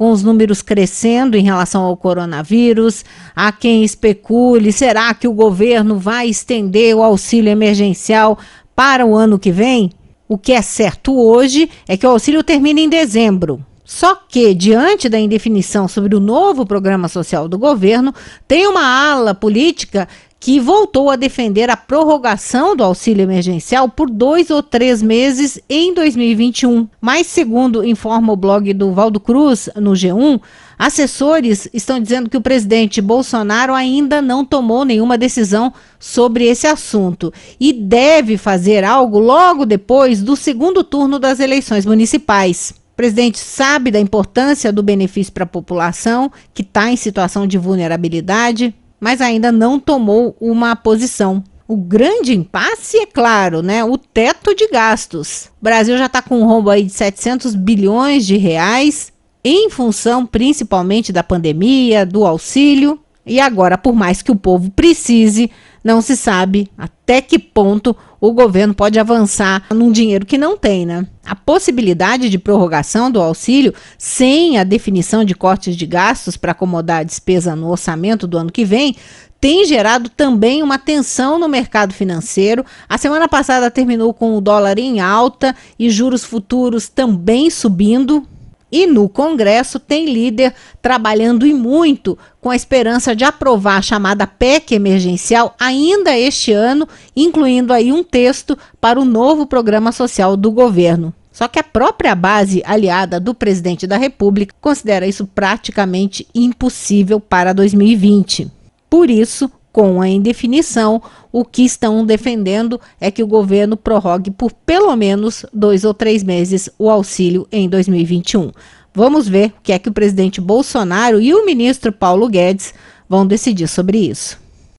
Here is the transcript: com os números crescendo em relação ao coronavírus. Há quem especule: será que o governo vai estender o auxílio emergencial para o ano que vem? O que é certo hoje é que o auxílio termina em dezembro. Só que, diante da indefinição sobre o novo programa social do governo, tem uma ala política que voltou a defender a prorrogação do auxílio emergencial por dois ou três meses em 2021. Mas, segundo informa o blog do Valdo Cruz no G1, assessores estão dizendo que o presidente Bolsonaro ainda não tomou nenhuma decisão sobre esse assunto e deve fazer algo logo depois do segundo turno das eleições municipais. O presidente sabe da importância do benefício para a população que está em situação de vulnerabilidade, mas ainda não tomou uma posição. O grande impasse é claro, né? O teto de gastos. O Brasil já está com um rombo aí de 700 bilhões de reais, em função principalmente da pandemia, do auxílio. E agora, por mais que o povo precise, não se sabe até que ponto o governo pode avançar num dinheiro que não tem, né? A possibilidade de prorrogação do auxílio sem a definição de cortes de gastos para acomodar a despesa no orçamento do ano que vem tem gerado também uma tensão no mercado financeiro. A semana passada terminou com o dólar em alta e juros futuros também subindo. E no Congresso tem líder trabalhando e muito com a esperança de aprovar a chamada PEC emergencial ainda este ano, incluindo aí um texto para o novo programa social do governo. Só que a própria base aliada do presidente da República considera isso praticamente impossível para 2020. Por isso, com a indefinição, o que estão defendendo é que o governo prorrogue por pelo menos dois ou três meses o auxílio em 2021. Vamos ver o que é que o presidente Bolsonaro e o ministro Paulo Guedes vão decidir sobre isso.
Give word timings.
com 0.00 0.12
os 0.12 0.22
números 0.22 0.62
crescendo 0.62 1.36
em 1.36 1.42
relação 1.42 1.82
ao 1.82 1.94
coronavírus. 1.94 3.04
Há 3.36 3.52
quem 3.52 3.84
especule: 3.84 4.72
será 4.72 5.12
que 5.12 5.28
o 5.28 5.32
governo 5.34 5.98
vai 5.98 6.26
estender 6.26 6.96
o 6.96 7.02
auxílio 7.02 7.50
emergencial 7.50 8.38
para 8.74 9.04
o 9.04 9.14
ano 9.14 9.38
que 9.38 9.52
vem? 9.52 9.90
O 10.26 10.38
que 10.38 10.52
é 10.52 10.62
certo 10.62 11.14
hoje 11.14 11.68
é 11.86 11.98
que 11.98 12.06
o 12.06 12.08
auxílio 12.08 12.42
termina 12.42 12.80
em 12.80 12.88
dezembro. 12.88 13.62
Só 13.84 14.14
que, 14.14 14.54
diante 14.54 15.06
da 15.06 15.20
indefinição 15.20 15.86
sobre 15.86 16.16
o 16.16 16.20
novo 16.20 16.64
programa 16.64 17.06
social 17.06 17.46
do 17.46 17.58
governo, 17.58 18.14
tem 18.48 18.66
uma 18.66 18.82
ala 18.82 19.34
política 19.34 20.08
que 20.40 20.58
voltou 20.58 21.10
a 21.10 21.16
defender 21.16 21.68
a 21.68 21.76
prorrogação 21.76 22.74
do 22.74 22.82
auxílio 22.82 23.22
emergencial 23.22 23.90
por 23.90 24.08
dois 24.08 24.48
ou 24.48 24.62
três 24.62 25.02
meses 25.02 25.60
em 25.68 25.92
2021. 25.92 26.88
Mas, 26.98 27.26
segundo 27.26 27.84
informa 27.84 28.32
o 28.32 28.36
blog 28.36 28.72
do 28.72 28.90
Valdo 28.92 29.20
Cruz 29.20 29.68
no 29.76 29.92
G1, 29.92 30.40
assessores 30.78 31.68
estão 31.74 32.00
dizendo 32.00 32.30
que 32.30 32.38
o 32.38 32.40
presidente 32.40 33.02
Bolsonaro 33.02 33.74
ainda 33.74 34.22
não 34.22 34.42
tomou 34.42 34.82
nenhuma 34.82 35.18
decisão 35.18 35.74
sobre 35.98 36.46
esse 36.46 36.66
assunto 36.66 37.30
e 37.60 37.70
deve 37.70 38.38
fazer 38.38 38.82
algo 38.82 39.18
logo 39.18 39.66
depois 39.66 40.22
do 40.22 40.34
segundo 40.34 40.82
turno 40.82 41.18
das 41.18 41.38
eleições 41.38 41.84
municipais. 41.84 42.72
O 42.94 42.96
presidente 42.96 43.38
sabe 43.38 43.90
da 43.90 44.00
importância 44.00 44.72
do 44.72 44.82
benefício 44.82 45.34
para 45.34 45.44
a 45.44 45.46
população 45.46 46.32
que 46.54 46.62
está 46.62 46.90
em 46.90 46.96
situação 46.96 47.46
de 47.46 47.58
vulnerabilidade, 47.58 48.74
mas 49.00 49.20
ainda 49.20 49.50
não 49.50 49.80
tomou 49.80 50.36
uma 50.38 50.76
posição. 50.76 51.42
O 51.66 51.76
grande 51.76 52.34
impasse 52.34 52.98
é 52.98 53.06
claro, 53.06 53.62
né? 53.62 53.82
O 53.84 53.96
teto 53.96 54.54
de 54.54 54.68
gastos. 54.68 55.46
O 55.60 55.64
Brasil 55.64 55.96
já 55.96 56.06
está 56.06 56.20
com 56.20 56.40
um 56.40 56.44
rombo 56.44 56.68
aí 56.68 56.82
de 56.82 56.92
700 56.92 57.54
bilhões 57.54 58.26
de 58.26 58.36
reais, 58.36 59.12
em 59.42 59.70
função 59.70 60.26
principalmente 60.26 61.12
da 61.12 61.22
pandemia, 61.22 62.04
do 62.04 62.26
auxílio. 62.26 63.00
E 63.24 63.38
agora, 63.38 63.78
por 63.78 63.94
mais 63.94 64.20
que 64.20 64.32
o 64.32 64.36
povo 64.36 64.70
precise, 64.70 65.50
não 65.82 66.00
se 66.00 66.16
sabe 66.16 66.70
até 66.76 67.20
que 67.20 67.38
ponto 67.38 67.96
o 68.20 68.32
governo 68.32 68.74
pode 68.74 68.98
avançar 68.98 69.64
num 69.70 69.90
dinheiro 69.90 70.26
que 70.26 70.36
não 70.36 70.56
tem, 70.56 70.84
né? 70.84 71.06
A 71.24 71.34
possibilidade 71.34 72.28
de 72.28 72.38
prorrogação 72.38 73.10
do 73.10 73.20
auxílio 73.20 73.74
sem 73.96 74.58
a 74.58 74.64
definição 74.64 75.24
de 75.24 75.34
cortes 75.34 75.74
de 75.74 75.86
gastos 75.86 76.36
para 76.36 76.52
acomodar 76.52 77.00
a 77.00 77.04
despesa 77.04 77.56
no 77.56 77.70
orçamento 77.70 78.26
do 78.26 78.36
ano 78.36 78.52
que 78.52 78.64
vem 78.64 78.94
tem 79.40 79.64
gerado 79.64 80.10
também 80.10 80.62
uma 80.62 80.78
tensão 80.78 81.38
no 81.38 81.48
mercado 81.48 81.94
financeiro. 81.94 82.64
A 82.86 82.98
semana 82.98 83.26
passada 83.26 83.70
terminou 83.70 84.12
com 84.12 84.36
o 84.36 84.40
dólar 84.40 84.78
em 84.78 85.00
alta 85.00 85.56
e 85.78 85.88
juros 85.88 86.22
futuros 86.22 86.90
também 86.90 87.48
subindo. 87.48 88.26
E 88.70 88.86
no 88.86 89.08
Congresso 89.08 89.78
tem 89.78 90.12
líder 90.12 90.54
trabalhando 90.80 91.46
e 91.46 91.52
muito 91.52 92.16
com 92.40 92.50
a 92.50 92.56
esperança 92.56 93.14
de 93.14 93.24
aprovar 93.24 93.78
a 93.78 93.82
chamada 93.82 94.26
PEC 94.26 94.74
emergencial 94.74 95.54
ainda 95.58 96.16
este 96.16 96.52
ano, 96.52 96.88
incluindo 97.14 97.72
aí 97.72 97.92
um 97.92 98.04
texto 98.04 98.56
para 98.80 99.00
o 99.00 99.04
novo 99.04 99.46
programa 99.46 99.92
social 99.92 100.36
do 100.36 100.50
governo. 100.50 101.12
Só 101.32 101.48
que 101.48 101.58
a 101.58 101.64
própria 101.64 102.14
base 102.14 102.62
aliada 102.66 103.20
do 103.20 103.34
presidente 103.34 103.86
da 103.86 103.96
República 103.96 104.54
considera 104.60 105.06
isso 105.06 105.26
praticamente 105.26 106.26
impossível 106.34 107.20
para 107.20 107.52
2020. 107.52 108.50
Por 108.88 109.08
isso, 109.08 109.50
com 109.80 109.98
a 109.98 110.06
indefinição, 110.06 111.00
o 111.32 111.42
que 111.42 111.64
estão 111.64 112.04
defendendo 112.04 112.78
é 113.00 113.10
que 113.10 113.22
o 113.22 113.26
governo 113.26 113.78
prorrogue 113.78 114.30
por 114.30 114.52
pelo 114.52 114.94
menos 114.94 115.46
dois 115.54 115.86
ou 115.86 115.94
três 115.94 116.22
meses 116.22 116.68
o 116.78 116.90
auxílio 116.90 117.48
em 117.50 117.66
2021. 117.66 118.50
Vamos 118.92 119.26
ver 119.26 119.54
o 119.58 119.62
que 119.62 119.72
é 119.72 119.78
que 119.78 119.88
o 119.88 119.92
presidente 119.92 120.38
Bolsonaro 120.38 121.18
e 121.18 121.32
o 121.32 121.46
ministro 121.46 121.90
Paulo 121.90 122.28
Guedes 122.28 122.74
vão 123.08 123.26
decidir 123.26 123.68
sobre 123.68 123.96
isso. 123.96 124.38